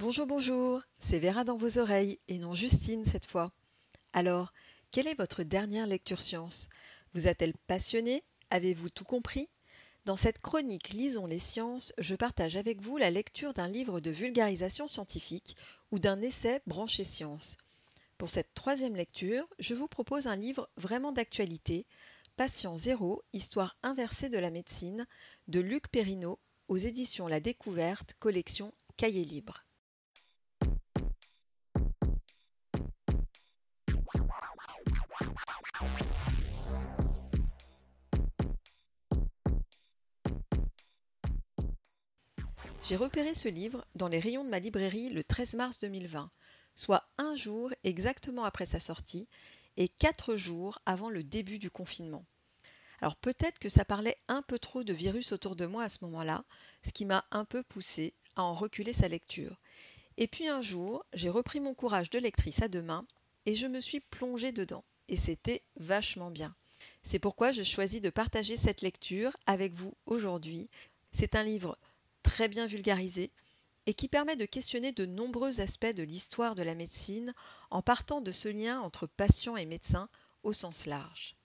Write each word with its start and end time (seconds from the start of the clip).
Bonjour, 0.00 0.26
bonjour, 0.26 0.80
c'est 0.98 1.18
Vera 1.18 1.44
dans 1.44 1.58
vos 1.58 1.76
oreilles 1.76 2.18
et 2.26 2.38
non 2.38 2.54
Justine 2.54 3.04
cette 3.04 3.26
fois. 3.26 3.52
Alors, 4.14 4.50
quelle 4.92 5.06
est 5.06 5.18
votre 5.18 5.42
dernière 5.42 5.86
lecture 5.86 6.22
science? 6.22 6.70
Vous 7.12 7.26
a-t-elle 7.26 7.52
passionné? 7.66 8.24
Avez-vous 8.48 8.88
tout 8.88 9.04
compris? 9.04 9.50
Dans 10.06 10.16
cette 10.16 10.40
chronique 10.40 10.88
Lisons 10.88 11.26
les 11.26 11.38
sciences, 11.38 11.92
je 11.98 12.14
partage 12.14 12.56
avec 12.56 12.80
vous 12.80 12.96
la 12.96 13.10
lecture 13.10 13.52
d'un 13.52 13.68
livre 13.68 14.00
de 14.00 14.10
vulgarisation 14.10 14.88
scientifique 14.88 15.54
ou 15.90 15.98
d'un 15.98 16.22
essai 16.22 16.62
branché 16.66 17.04
science. 17.04 17.58
Pour 18.16 18.30
cette 18.30 18.54
troisième 18.54 18.96
lecture, 18.96 19.44
je 19.58 19.74
vous 19.74 19.86
propose 19.86 20.28
un 20.28 20.36
livre 20.36 20.70
vraiment 20.78 21.12
d'actualité, 21.12 21.84
Patient 22.36 22.78
zéro, 22.78 23.22
histoire 23.34 23.76
inversée 23.82 24.30
de 24.30 24.38
la 24.38 24.50
médecine, 24.50 25.06
de 25.48 25.60
Luc 25.60 25.88
Perrineau, 25.88 26.38
aux 26.68 26.78
éditions 26.78 27.26
La 27.26 27.40
Découverte, 27.40 28.14
collection 28.18 28.72
Cahiers 28.96 29.26
Libre. 29.26 29.62
J'ai 42.90 42.96
repéré 42.96 43.36
ce 43.36 43.46
livre 43.46 43.84
dans 43.94 44.08
les 44.08 44.18
rayons 44.18 44.42
de 44.42 44.48
ma 44.48 44.58
librairie 44.58 45.10
le 45.10 45.22
13 45.22 45.54
mars 45.54 45.78
2020, 45.78 46.28
soit 46.74 47.08
un 47.18 47.36
jour 47.36 47.70
exactement 47.84 48.42
après 48.42 48.66
sa 48.66 48.80
sortie 48.80 49.28
et 49.76 49.86
quatre 49.86 50.34
jours 50.34 50.80
avant 50.86 51.08
le 51.08 51.22
début 51.22 51.60
du 51.60 51.70
confinement. 51.70 52.24
Alors 53.00 53.14
peut-être 53.14 53.60
que 53.60 53.68
ça 53.68 53.84
parlait 53.84 54.16
un 54.26 54.42
peu 54.42 54.58
trop 54.58 54.82
de 54.82 54.92
virus 54.92 55.30
autour 55.30 55.54
de 55.54 55.66
moi 55.66 55.84
à 55.84 55.88
ce 55.88 56.02
moment-là, 56.02 56.42
ce 56.84 56.90
qui 56.90 57.04
m'a 57.04 57.24
un 57.30 57.44
peu 57.44 57.62
poussé 57.62 58.12
à 58.34 58.42
en 58.42 58.54
reculer 58.54 58.92
sa 58.92 59.06
lecture. 59.06 59.60
Et 60.16 60.26
puis 60.26 60.48
un 60.48 60.60
jour, 60.60 61.06
j'ai 61.12 61.30
repris 61.30 61.60
mon 61.60 61.74
courage 61.74 62.10
de 62.10 62.18
lectrice 62.18 62.60
à 62.60 62.66
deux 62.66 62.82
mains 62.82 63.06
et 63.46 63.54
je 63.54 63.68
me 63.68 63.78
suis 63.78 64.00
plongée 64.00 64.50
dedans. 64.50 64.82
Et 65.06 65.16
c'était 65.16 65.62
vachement 65.76 66.32
bien. 66.32 66.56
C'est 67.04 67.20
pourquoi 67.20 67.52
je 67.52 67.62
choisis 67.62 68.00
de 68.00 68.10
partager 68.10 68.56
cette 68.56 68.82
lecture 68.82 69.30
avec 69.46 69.74
vous 69.74 69.94
aujourd'hui. 70.06 70.68
C'est 71.12 71.36
un 71.36 71.44
livre 71.44 71.78
très 72.22 72.48
bien 72.48 72.66
vulgarisé 72.66 73.32
et 73.86 73.94
qui 73.94 74.08
permet 74.08 74.36
de 74.36 74.44
questionner 74.44 74.92
de 74.92 75.06
nombreux 75.06 75.60
aspects 75.60 75.94
de 75.94 76.02
l'histoire 76.02 76.54
de 76.54 76.62
la 76.62 76.74
médecine 76.74 77.34
en 77.70 77.82
partant 77.82 78.20
de 78.20 78.32
ce 78.32 78.48
lien 78.48 78.80
entre 78.80 79.06
patient 79.06 79.56
et 79.56 79.66
médecin 79.66 80.08
au 80.42 80.52
sens 80.52 80.86
large. 80.86 81.36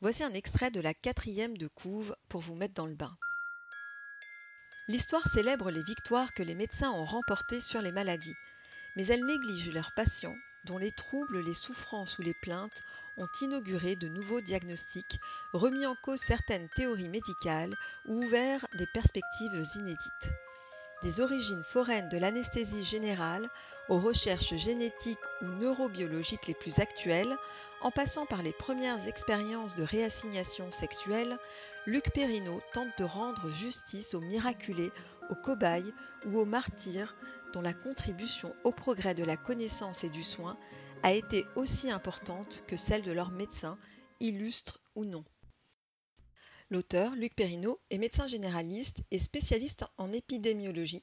Voici 0.00 0.22
un 0.22 0.32
extrait 0.32 0.70
de 0.70 0.80
la 0.80 0.94
quatrième 0.94 1.58
de 1.58 1.68
couve 1.68 2.16
pour 2.28 2.40
vous 2.40 2.54
mettre 2.54 2.74
dans 2.74 2.86
le 2.86 2.94
bain. 2.94 3.16
L'histoire 4.88 5.26
célèbre 5.28 5.70
les 5.70 5.82
victoires 5.82 6.32
que 6.32 6.42
les 6.42 6.54
médecins 6.54 6.90
ont 6.90 7.04
remportées 7.04 7.60
sur 7.60 7.82
les 7.82 7.92
maladies, 7.92 8.36
mais 8.96 9.06
elle 9.06 9.24
néglige 9.24 9.72
leurs 9.72 9.92
patients 9.92 10.36
dont 10.64 10.78
les 10.78 10.92
troubles, 10.92 11.38
les 11.38 11.54
souffrances 11.54 12.18
ou 12.18 12.22
les 12.22 12.34
plaintes 12.34 12.82
ont 13.16 13.28
inauguré 13.40 13.96
de 13.96 14.08
nouveaux 14.08 14.40
diagnostics, 14.40 15.20
remis 15.52 15.86
en 15.86 15.94
cause 15.94 16.20
certaines 16.20 16.68
théories 16.70 17.08
médicales 17.08 17.76
ou 18.06 18.22
ouvert 18.22 18.66
des 18.74 18.86
perspectives 18.86 19.62
inédites. 19.76 20.32
Des 21.02 21.20
origines 21.20 21.64
foraines 21.64 22.08
de 22.10 22.18
l'anesthésie 22.18 22.84
générale 22.84 23.48
aux 23.88 23.98
recherches 23.98 24.54
génétiques 24.56 25.18
ou 25.42 25.46
neurobiologiques 25.46 26.46
les 26.46 26.54
plus 26.54 26.78
actuelles, 26.78 27.36
en 27.80 27.90
passant 27.90 28.26
par 28.26 28.42
les 28.42 28.52
premières 28.52 29.08
expériences 29.08 29.76
de 29.76 29.82
réassignation 29.82 30.70
sexuelle, 30.70 31.38
Luc 31.86 32.12
Perrineau 32.12 32.60
tente 32.74 32.96
de 32.98 33.04
rendre 33.04 33.48
justice 33.50 34.14
aux 34.14 34.20
miraculés, 34.20 34.92
aux 35.30 35.34
cobayes 35.34 35.92
ou 36.26 36.38
aux 36.38 36.44
martyrs 36.44 37.16
dont 37.52 37.62
la 37.62 37.74
contribution 37.74 38.54
au 38.64 38.72
progrès 38.72 39.14
de 39.14 39.24
la 39.24 39.36
connaissance 39.36 40.04
et 40.04 40.10
du 40.10 40.22
soin 40.22 40.58
a 41.02 41.12
été 41.12 41.46
aussi 41.56 41.90
importante 41.90 42.64
que 42.66 42.76
celle 42.76 43.02
de 43.02 43.12
leurs 43.12 43.30
médecins, 43.30 43.78
illustres 44.20 44.80
ou 44.94 45.04
non. 45.04 45.24
L'auteur, 46.68 47.16
Luc 47.16 47.34
Perrineau, 47.34 47.80
est 47.90 47.98
médecin 47.98 48.26
généraliste 48.28 49.02
et 49.10 49.18
spécialiste 49.18 49.84
en 49.98 50.12
épidémiologie. 50.12 51.02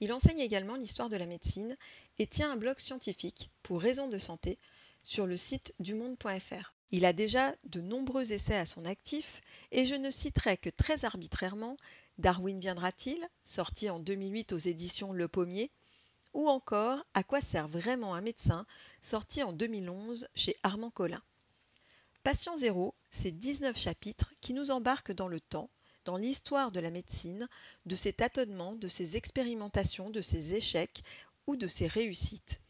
Il 0.00 0.12
enseigne 0.12 0.38
également 0.38 0.76
l'histoire 0.76 1.08
de 1.08 1.16
la 1.16 1.26
médecine 1.26 1.76
et 2.18 2.26
tient 2.26 2.52
un 2.52 2.56
blog 2.56 2.78
scientifique 2.78 3.50
pour 3.64 3.80
raisons 3.80 4.08
de 4.08 4.18
santé 4.18 4.58
sur 5.02 5.26
le 5.26 5.36
site 5.36 5.74
dumonde.fr. 5.80 6.72
Il 6.90 7.04
a 7.04 7.12
déjà 7.12 7.54
de 7.64 7.80
nombreux 7.80 8.32
essais 8.32 8.56
à 8.56 8.64
son 8.64 8.84
actif 8.84 9.40
et 9.72 9.84
je 9.84 9.96
ne 9.96 10.10
citerai 10.10 10.56
que 10.56 10.70
très 10.70 11.04
arbitrairement 11.04 11.76
Darwin 12.18 12.58
viendra-t-il, 12.58 13.28
sorti 13.44 13.88
en 13.88 14.00
2008 14.00 14.52
aux 14.52 14.58
éditions 14.58 15.12
Le 15.12 15.28
Pommier, 15.28 15.70
ou 16.34 16.48
encore 16.48 17.06
À 17.14 17.22
quoi 17.22 17.40
sert 17.40 17.68
vraiment 17.68 18.14
un 18.14 18.20
médecin, 18.20 18.66
sorti 19.00 19.44
en 19.44 19.52
2011 19.52 20.26
chez 20.34 20.56
Armand 20.64 20.90
Collin? 20.90 21.22
Patient 22.24 22.56
zéro, 22.56 22.94
c'est 23.12 23.30
19 23.30 23.78
chapitres 23.78 24.34
qui 24.40 24.52
nous 24.52 24.72
embarquent 24.72 25.12
dans 25.12 25.28
le 25.28 25.40
temps, 25.40 25.70
dans 26.04 26.16
l'histoire 26.16 26.72
de 26.72 26.80
la 26.80 26.90
médecine, 26.90 27.48
de 27.86 27.94
ses 27.94 28.12
tâtonnements, 28.12 28.74
de 28.74 28.88
ses 28.88 29.16
expérimentations, 29.16 30.10
de 30.10 30.20
ses 30.20 30.54
échecs 30.54 31.04
ou 31.46 31.54
de 31.54 31.68
ses 31.68 31.86
réussites. 31.86 32.60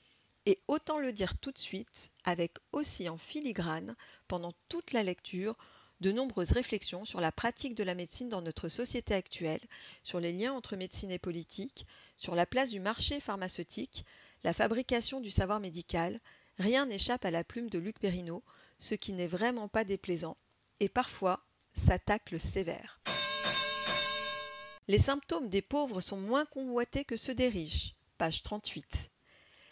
Et 0.44 0.60
autant 0.68 0.98
le 0.98 1.12
dire 1.12 1.38
tout 1.38 1.52
de 1.52 1.58
suite, 1.58 2.10
avec 2.24 2.58
aussi 2.72 3.08
en 3.08 3.16
filigrane, 3.16 3.96
pendant 4.28 4.52
toute 4.68 4.92
la 4.92 5.02
lecture, 5.02 5.56
de 6.00 6.12
nombreuses 6.12 6.52
réflexions 6.52 7.04
sur 7.04 7.20
la 7.20 7.32
pratique 7.32 7.74
de 7.74 7.82
la 7.84 7.94
médecine 7.94 8.28
dans 8.28 8.42
notre 8.42 8.68
société 8.68 9.14
actuelle, 9.14 9.60
sur 10.02 10.20
les 10.20 10.32
liens 10.32 10.52
entre 10.52 10.76
médecine 10.76 11.10
et 11.10 11.18
politique, 11.18 11.86
sur 12.16 12.34
la 12.34 12.46
place 12.46 12.70
du 12.70 12.80
marché 12.80 13.20
pharmaceutique, 13.20 14.04
la 14.44 14.52
fabrication 14.52 15.20
du 15.20 15.30
savoir 15.30 15.60
médical, 15.60 16.20
rien 16.58 16.86
n'échappe 16.86 17.24
à 17.24 17.30
la 17.30 17.44
plume 17.44 17.68
de 17.68 17.78
Luc 17.78 17.98
Perrineau, 17.98 18.42
ce 18.78 18.94
qui 18.94 19.12
n'est 19.12 19.26
vraiment 19.26 19.68
pas 19.68 19.84
déplaisant, 19.84 20.36
et 20.80 20.88
parfois 20.88 21.44
s'attaque 21.74 22.30
le 22.30 22.38
sévère. 22.38 23.00
Les 24.86 24.98
symptômes 24.98 25.48
des 25.48 25.62
pauvres 25.62 26.00
sont 26.00 26.20
moins 26.20 26.46
convoités 26.46 27.04
que 27.04 27.16
ceux 27.16 27.34
des 27.34 27.48
riches. 27.48 27.94
Page 28.16 28.42
38. 28.42 29.10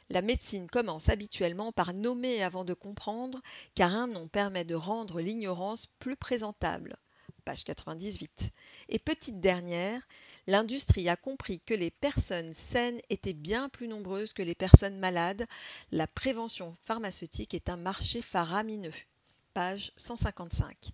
La 0.09 0.23
médecine 0.23 0.69
commence 0.69 1.09
habituellement 1.09 1.73
par 1.73 1.93
nommer 1.93 2.43
avant 2.43 2.65
de 2.65 2.75
comprendre, 2.75 3.41
car 3.75 3.93
un 3.93 4.07
nom 4.07 4.29
permet 4.29 4.65
de 4.65 4.77
rendre 4.77 5.21
l'ignorance 5.21 5.87
plus 5.87 6.15
présentable. 6.15 6.97
Page 7.45 7.65
98. 7.65 8.51
Et 8.89 8.99
petite 8.99 9.41
dernière, 9.41 10.01
l'industrie 10.47 11.09
a 11.09 11.17
compris 11.17 11.61
que 11.61 11.75
les 11.75 11.91
personnes 11.91 12.55
saines 12.55 13.01
étaient 13.11 13.33
bien 13.33 13.69
plus 13.69 13.89
nombreuses 13.89 14.33
que 14.33 14.43
les 14.43 14.55
personnes 14.55 14.99
malades. 14.99 15.47
La 15.91 16.07
prévention 16.07 16.77
pharmaceutique 16.83 17.55
est 17.55 17.69
un 17.69 17.77
marché 17.77 18.23
faramineux. 18.23 18.95
Page 19.55 19.93
155. 19.97 20.93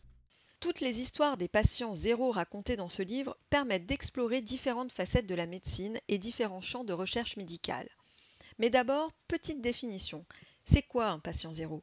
Toutes 0.61 0.81
les 0.81 1.01
histoires 1.01 1.37
des 1.37 1.49
patients 1.49 1.93
zéro 1.93 2.31
racontées 2.31 2.77
dans 2.77 2.89
ce 2.89 3.03
livre 3.03 3.37
permettent 3.51 3.87
d'explorer 3.87 4.41
différentes 4.41 4.93
facettes 4.93 5.27
de 5.27 5.35
la 5.35 5.47
médecine 5.47 5.99
et 6.09 6.19
différents 6.19 6.61
champs 6.61 6.85
de 6.85 6.93
recherche 6.93 7.37
médicale. 7.37 7.89
Mais 8.59 8.71
d'abord, 8.71 9.13
petite 9.29 9.61
définition. 9.61 10.25
C'est 10.65 10.83
quoi 10.83 11.09
un 11.09 11.19
patient 11.19 11.53
zéro? 11.53 11.83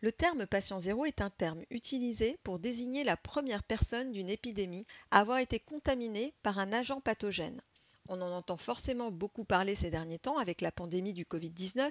Le 0.00 0.12
terme 0.12 0.46
patient 0.46 0.78
zéro 0.78 1.04
est 1.06 1.20
un 1.20 1.30
terme 1.30 1.64
utilisé 1.70 2.38
pour 2.42 2.58
désigner 2.58 3.02
la 3.02 3.16
première 3.16 3.62
personne 3.62 4.12
d'une 4.12 4.28
épidémie 4.28 4.86
à 5.10 5.20
avoir 5.20 5.38
été 5.38 5.58
contaminée 5.58 6.34
par 6.42 6.58
un 6.58 6.72
agent 6.72 7.00
pathogène. 7.00 7.62
On 8.08 8.20
en 8.20 8.30
entend 8.30 8.56
forcément 8.56 9.10
beaucoup 9.10 9.44
parler 9.44 9.74
ces 9.74 9.90
derniers 9.90 10.18
temps 10.18 10.38
avec 10.38 10.60
la 10.60 10.70
pandémie 10.70 11.12
du 11.12 11.24
Covid-19. 11.24 11.90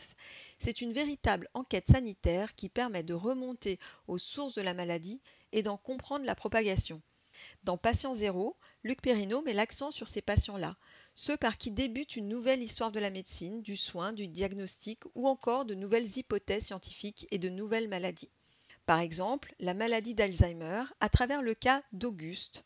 C'est 0.60 0.82
une 0.82 0.94
véritable 0.94 1.50
enquête 1.54 1.88
sanitaire 1.88 2.56
qui 2.56 2.70
permet 2.70 3.04
de 3.04 3.14
remonter 3.14 3.80
aux 4.08 4.18
sources 4.18 4.54
de 4.56 4.62
la 4.62 4.74
maladie 4.74 5.22
et 5.52 5.62
d'en 5.62 5.78
comprendre 5.78 6.26
la 6.26 6.36
propagation. 6.36 7.02
Dans 7.66 7.78
Patient 7.78 8.14
Zéro, 8.14 8.56
Luc 8.84 9.02
Perrineau 9.02 9.42
met 9.42 9.54
l'accent 9.54 9.90
sur 9.90 10.08
ces 10.08 10.22
patients-là, 10.22 10.78
ceux 11.16 11.36
par 11.36 11.58
qui 11.58 11.72
débute 11.72 12.16
une 12.16 12.30
nouvelle 12.30 12.62
histoire 12.62 12.92
de 12.92 13.00
la 13.00 13.10
médecine, 13.10 13.64
du 13.64 13.76
soin, 13.76 14.14
du 14.14 14.28
diagnostic 14.28 15.00
ou 15.16 15.28
encore 15.28 15.66
de 15.66 15.74
nouvelles 15.74 16.16
hypothèses 16.16 16.66
scientifiques 16.66 17.26
et 17.32 17.40
de 17.40 17.50
nouvelles 17.50 17.88
maladies. 17.88 18.30
Par 18.86 19.00
exemple, 19.00 19.56
la 19.60 19.74
maladie 19.74 20.14
d'Alzheimer 20.14 20.84
à 21.00 21.10
travers 21.10 21.42
le 21.42 21.56
cas 21.56 21.82
d'Auguste. 21.92 22.66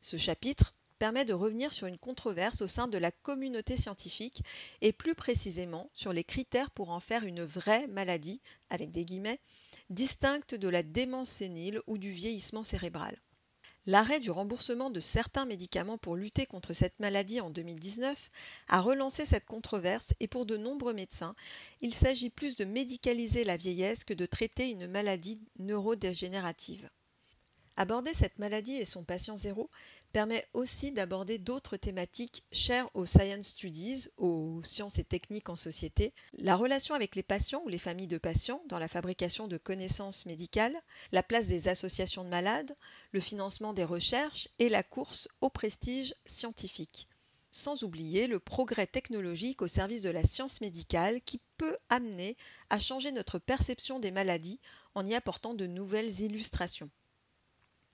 Ce 0.00 0.16
chapitre 0.16 0.74
permet 0.98 1.26
de 1.26 1.34
revenir 1.34 1.70
sur 1.70 1.86
une 1.86 1.98
controverse 1.98 2.62
au 2.62 2.66
sein 2.66 2.88
de 2.88 2.96
la 2.96 3.10
communauté 3.10 3.76
scientifique 3.76 4.42
et 4.80 4.94
plus 4.94 5.14
précisément 5.14 5.90
sur 5.92 6.14
les 6.14 6.24
critères 6.24 6.70
pour 6.70 6.88
en 6.88 7.00
faire 7.00 7.24
une 7.24 7.44
vraie 7.44 7.86
maladie, 7.88 8.40
avec 8.70 8.92
des 8.92 9.04
guillemets, 9.04 9.42
distincte 9.90 10.54
de 10.54 10.68
la 10.68 10.82
démence 10.82 11.28
sénile 11.28 11.82
ou 11.86 11.98
du 11.98 12.12
vieillissement 12.12 12.64
cérébral. 12.64 13.20
L'arrêt 13.88 14.20
du 14.20 14.30
remboursement 14.30 14.90
de 14.90 15.00
certains 15.00 15.46
médicaments 15.46 15.96
pour 15.96 16.14
lutter 16.14 16.44
contre 16.44 16.74
cette 16.74 17.00
maladie 17.00 17.40
en 17.40 17.48
2019 17.48 18.30
a 18.68 18.82
relancé 18.82 19.24
cette 19.24 19.46
controverse 19.46 20.12
et 20.20 20.28
pour 20.28 20.44
de 20.44 20.58
nombreux 20.58 20.92
médecins, 20.92 21.34
il 21.80 21.94
s'agit 21.94 22.28
plus 22.28 22.56
de 22.56 22.66
médicaliser 22.66 23.44
la 23.44 23.56
vieillesse 23.56 24.04
que 24.04 24.12
de 24.12 24.26
traiter 24.26 24.68
une 24.68 24.88
maladie 24.88 25.40
neurodégénérative. 25.58 26.90
Aborder 27.78 28.12
cette 28.12 28.38
maladie 28.38 28.74
et 28.74 28.84
son 28.84 29.04
patient 29.04 29.38
zéro 29.38 29.70
permet 30.12 30.44
aussi 30.52 30.92
d'aborder 30.92 31.38
d'autres 31.38 31.76
thématiques 31.76 32.44
chères 32.52 32.88
aux 32.94 33.06
science 33.06 33.48
studies, 33.48 34.08
aux 34.16 34.62
sciences 34.62 34.98
et 34.98 35.04
techniques 35.04 35.48
en 35.48 35.56
société, 35.56 36.12
la 36.32 36.56
relation 36.56 36.94
avec 36.94 37.14
les 37.14 37.22
patients 37.22 37.62
ou 37.64 37.68
les 37.68 37.78
familles 37.78 38.06
de 38.06 38.18
patients 38.18 38.62
dans 38.66 38.78
la 38.78 38.88
fabrication 38.88 39.48
de 39.48 39.58
connaissances 39.58 40.26
médicales, 40.26 40.76
la 41.12 41.22
place 41.22 41.48
des 41.48 41.68
associations 41.68 42.24
de 42.24 42.30
malades, 42.30 42.76
le 43.12 43.20
financement 43.20 43.74
des 43.74 43.84
recherches 43.84 44.48
et 44.58 44.68
la 44.68 44.82
course 44.82 45.28
au 45.40 45.50
prestige 45.50 46.14
scientifique. 46.26 47.08
Sans 47.50 47.82
oublier 47.82 48.26
le 48.26 48.38
progrès 48.38 48.86
technologique 48.86 49.62
au 49.62 49.68
service 49.68 50.02
de 50.02 50.10
la 50.10 50.22
science 50.22 50.60
médicale 50.60 51.20
qui 51.22 51.40
peut 51.56 51.76
amener 51.88 52.36
à 52.70 52.78
changer 52.78 53.10
notre 53.12 53.38
perception 53.38 54.00
des 54.00 54.10
maladies 54.10 54.60
en 54.94 55.06
y 55.06 55.14
apportant 55.14 55.54
de 55.54 55.66
nouvelles 55.66 56.20
illustrations. 56.20 56.90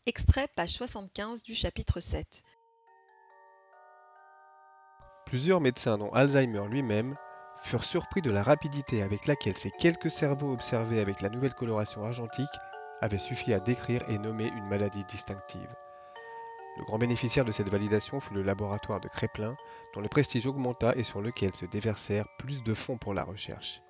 Extrait 0.07 0.49
page 0.55 0.69
75 0.69 1.43
du 1.45 1.55
chapitre 1.55 1.99
7. 1.99 2.45
Plusieurs 5.25 5.63
médecins, 5.63 5.97
dont 5.97 6.13
Alzheimer 6.13 6.67
lui-même, 6.69 7.17
furent 7.63 7.85
surpris 7.85 8.21
de 8.21 8.31
la 8.31 8.43
rapidité 8.43 9.01
avec 9.01 9.27
laquelle 9.27 9.57
ces 9.57 9.71
quelques 9.71 10.11
cerveaux 10.11 10.53
observés 10.53 11.01
avec 11.01 11.23
la 11.23 11.31
nouvelle 11.31 11.55
coloration 11.55 12.05
argentique 12.05 12.51
avaient 13.01 13.17
suffi 13.17 13.55
à 13.55 13.61
décrire 13.61 14.07
et 14.11 14.19
nommer 14.19 14.49
une 14.49 14.69
maladie 14.69 15.07
distinctive. 15.07 15.75
Le 16.77 16.85
grand 16.85 16.99
bénéficiaire 16.99 17.47
de 17.47 17.53
cette 17.53 17.71
validation 17.71 18.21
fut 18.21 18.35
le 18.35 18.43
laboratoire 18.43 19.01
de 19.01 19.09
Créplin, 19.09 19.57
dont 19.95 20.03
le 20.03 20.09
prestige 20.11 20.47
augmenta 20.47 20.95
et 20.97 21.05
sur 21.05 21.23
lequel 21.23 21.55
se 21.55 21.65
déversèrent 21.65 22.29
plus 22.39 22.63
de 22.63 22.75
fonds 22.75 22.99
pour 22.99 23.15
la 23.15 23.25
recherche. 23.25 23.81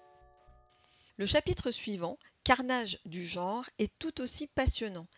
Le 1.16 1.26
chapitre 1.26 1.72
suivant, 1.72 2.18
Carnage 2.44 3.00
du 3.04 3.26
genre, 3.26 3.64
est 3.80 3.92
tout 3.98 4.20
aussi 4.20 4.46
passionnant. 4.46 5.08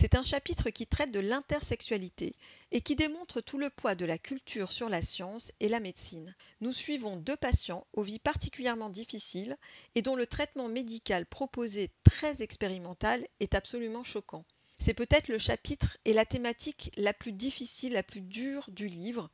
C'est 0.00 0.14
un 0.14 0.22
chapitre 0.22 0.70
qui 0.70 0.86
traite 0.86 1.10
de 1.10 1.18
l'intersexualité 1.18 2.36
et 2.70 2.80
qui 2.82 2.94
démontre 2.94 3.40
tout 3.40 3.58
le 3.58 3.68
poids 3.68 3.96
de 3.96 4.04
la 4.04 4.16
culture 4.16 4.70
sur 4.70 4.88
la 4.88 5.02
science 5.02 5.50
et 5.58 5.68
la 5.68 5.80
médecine. 5.80 6.36
Nous 6.60 6.72
suivons 6.72 7.16
deux 7.16 7.36
patients 7.36 7.84
aux 7.92 8.04
vies 8.04 8.20
particulièrement 8.20 8.90
difficiles 8.90 9.56
et 9.96 10.02
dont 10.02 10.14
le 10.14 10.28
traitement 10.28 10.68
médical 10.68 11.26
proposé 11.26 11.90
très 12.04 12.42
expérimental 12.42 13.26
est 13.40 13.56
absolument 13.56 14.04
choquant. 14.04 14.44
C'est 14.78 14.94
peut-être 14.94 15.26
le 15.26 15.38
chapitre 15.38 15.98
et 16.04 16.12
la 16.12 16.24
thématique 16.24 16.92
la 16.96 17.12
plus 17.12 17.32
difficile, 17.32 17.94
la 17.94 18.04
plus 18.04 18.20
dure 18.20 18.70
du 18.70 18.86
livre, 18.86 19.28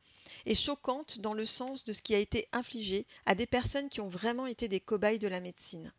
et 0.47 0.55
choquante 0.55 1.19
dans 1.19 1.35
le 1.35 1.45
sens 1.45 1.85
de 1.85 1.93
ce 1.93 2.01
qui 2.01 2.15
a 2.15 2.19
été 2.19 2.47
infligé 2.53 3.05
à 3.27 3.35
des 3.35 3.45
personnes 3.45 3.89
qui 3.89 4.01
ont 4.01 4.09
vraiment 4.09 4.47
été 4.47 4.67
des 4.67 4.79
cobayes 4.79 5.19
de 5.19 5.27
la 5.27 5.41
médecine. 5.41 5.93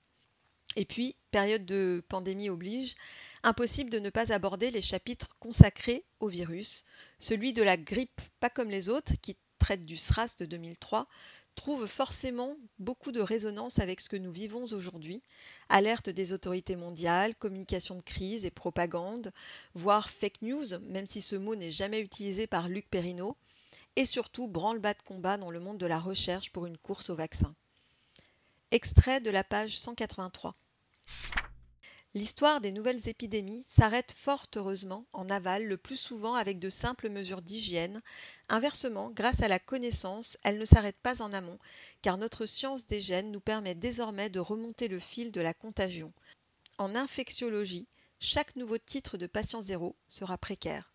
Et 0.76 0.84
puis, 0.84 1.16
période 1.30 1.64
de 1.64 2.04
pandémie 2.08 2.50
oblige, 2.50 2.96
Impossible 3.46 3.90
de 3.90 4.00
ne 4.00 4.10
pas 4.10 4.32
aborder 4.32 4.72
les 4.72 4.82
chapitres 4.82 5.36
consacrés 5.38 6.04
au 6.18 6.26
virus. 6.26 6.84
Celui 7.20 7.52
de 7.52 7.62
la 7.62 7.76
grippe, 7.76 8.20
pas 8.40 8.50
comme 8.50 8.70
les 8.70 8.88
autres, 8.88 9.12
qui 9.22 9.36
traite 9.60 9.86
du 9.86 9.96
SRAS 9.96 10.34
de 10.40 10.46
2003, 10.46 11.06
trouve 11.54 11.86
forcément 11.86 12.56
beaucoup 12.80 13.12
de 13.12 13.20
résonance 13.20 13.78
avec 13.78 14.00
ce 14.00 14.08
que 14.08 14.16
nous 14.16 14.32
vivons 14.32 14.64
aujourd'hui. 14.72 15.22
Alerte 15.68 16.10
des 16.10 16.32
autorités 16.32 16.74
mondiales, 16.74 17.36
communication 17.36 17.94
de 17.94 18.02
crise 18.02 18.44
et 18.44 18.50
propagande, 18.50 19.30
voire 19.74 20.10
fake 20.10 20.42
news, 20.42 20.66
même 20.82 21.06
si 21.06 21.20
ce 21.20 21.36
mot 21.36 21.54
n'est 21.54 21.70
jamais 21.70 22.00
utilisé 22.00 22.48
par 22.48 22.68
Luc 22.68 22.90
Perrineau, 22.90 23.36
et 23.94 24.06
surtout 24.06 24.48
branle-bas 24.48 24.94
de 24.94 25.02
combat 25.02 25.36
dans 25.36 25.52
le 25.52 25.60
monde 25.60 25.78
de 25.78 25.86
la 25.86 26.00
recherche 26.00 26.50
pour 26.50 26.66
une 26.66 26.78
course 26.78 27.10
au 27.10 27.14
vaccin. 27.14 27.54
Extrait 28.72 29.20
de 29.20 29.30
la 29.30 29.44
page 29.44 29.78
183. 29.78 30.56
L'histoire 32.16 32.62
des 32.62 32.72
nouvelles 32.72 33.10
épidémies 33.10 33.62
s'arrête 33.66 34.16
fort 34.18 34.46
heureusement 34.56 35.04
en 35.12 35.28
aval, 35.28 35.66
le 35.66 35.76
plus 35.76 35.98
souvent 35.98 36.32
avec 36.32 36.58
de 36.58 36.70
simples 36.70 37.10
mesures 37.10 37.42
d'hygiène. 37.42 38.00
Inversement, 38.48 39.10
grâce 39.10 39.42
à 39.42 39.48
la 39.48 39.58
connaissance, 39.58 40.38
elle 40.42 40.56
ne 40.56 40.64
s'arrête 40.64 40.96
pas 41.02 41.20
en 41.20 41.34
amont, 41.34 41.58
car 42.00 42.16
notre 42.16 42.46
science 42.46 42.86
des 42.86 43.02
gènes 43.02 43.32
nous 43.32 43.40
permet 43.40 43.74
désormais 43.74 44.30
de 44.30 44.40
remonter 44.40 44.88
le 44.88 44.98
fil 44.98 45.30
de 45.30 45.42
la 45.42 45.52
contagion. 45.52 46.10
En 46.78 46.94
infectiologie, 46.94 47.86
chaque 48.18 48.56
nouveau 48.56 48.78
titre 48.78 49.18
de 49.18 49.26
patient 49.26 49.60
zéro 49.60 49.94
sera 50.08 50.38
précaire. 50.38 50.94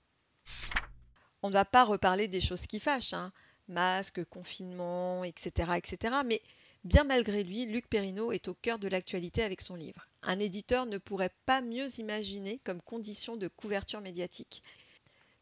On 1.44 1.50
ne 1.50 1.54
va 1.54 1.66
pas 1.66 1.84
reparler 1.84 2.28
des 2.28 2.42
choses 2.42 2.66
qui 2.66 2.80
fâchent, 2.80 3.13
hein. 3.13 3.31
masque, 3.68 4.24
confinement, 4.24 5.24
etc., 5.24 5.74
etc., 5.78 6.16
mais 6.25 6.42
Bien 6.83 7.04
malgré 7.04 7.44
lui, 7.44 7.66
Luc 7.66 7.88
Perrineau 7.88 8.31
est 8.31 8.48
au 8.48 8.56
cœur 8.56 8.80
de 8.80 8.88
l'actualité 8.88 9.44
avec 9.44 9.62
son 9.62 9.75
livre. 9.75 10.07
Un 10.24 10.39
éditeur 10.39 10.88
ne 10.88 10.98
pourrait 10.98 11.33
pas 11.45 11.62
mieux 11.62 11.88
imaginer 12.00 12.60
comme 12.63 12.81
condition 12.81 13.38
de 13.38 13.48
couverture 13.48 14.01
médiatique. 14.01 14.63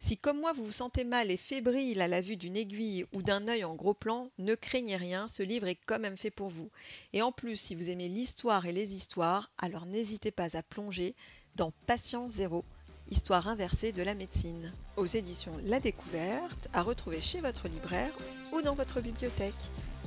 Si 0.01 0.17
comme 0.17 0.41
moi 0.41 0.51
vous 0.51 0.65
vous 0.65 0.71
sentez 0.71 1.05
mal 1.05 1.31
et 1.31 1.37
fébrile 1.37 2.01
à 2.01 2.09
la 2.09 2.19
vue 2.19 2.35
d'une 2.35 2.57
aiguille 2.57 3.05
ou 3.13 3.21
d'un 3.21 3.47
œil 3.47 3.63
en 3.63 3.75
gros 3.75 3.93
plan, 3.93 4.29
ne 4.37 4.53
craignez 4.53 4.97
rien, 4.97 5.29
ce 5.29 5.41
livre 5.41 5.67
est 5.67 5.79
quand 5.85 5.99
même 5.99 6.17
fait 6.17 6.29
pour 6.29 6.49
vous. 6.49 6.69
Et 7.13 7.21
en 7.21 7.31
plus, 7.31 7.55
si 7.55 7.73
vous 7.73 7.89
aimez 7.89 8.09
l'histoire 8.09 8.65
et 8.65 8.73
les 8.73 8.93
histoires, 8.93 9.49
alors 9.57 9.85
n'hésitez 9.85 10.31
pas 10.31 10.57
à 10.57 10.63
plonger 10.63 11.15
dans 11.55 11.71
Patient 11.85 12.27
Zéro, 12.27 12.65
histoire 13.09 13.47
inversée 13.47 13.93
de 13.93 14.03
la 14.03 14.13
médecine, 14.13 14.73
aux 14.97 15.05
éditions 15.05 15.57
La 15.63 15.79
Découverte, 15.79 16.67
à 16.73 16.81
retrouver 16.81 17.21
chez 17.21 17.39
votre 17.39 17.69
libraire 17.69 18.13
ou 18.51 18.61
dans 18.61 18.75
votre 18.75 18.99
bibliothèque. 19.01 19.53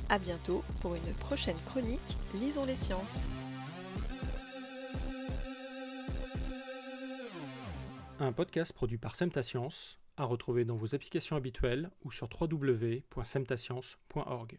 A 0.08 0.18
bientôt 0.18 0.64
pour 0.80 0.94
une 0.94 1.12
prochaine 1.14 1.58
chronique 1.66 2.16
Lisons 2.34 2.64
les 2.64 2.76
sciences. 2.76 3.28
Un 8.20 8.32
podcast 8.32 8.72
produit 8.72 8.98
par 8.98 9.16
Semtascience, 9.16 9.98
à 10.16 10.24
retrouver 10.24 10.64
dans 10.64 10.76
vos 10.76 10.94
applications 10.94 11.34
habituelles 11.36 11.90
ou 12.04 12.12
sur 12.12 12.28
www.semtascience.org. 12.40 14.58